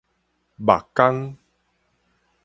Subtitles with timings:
[0.57, 1.37] 木工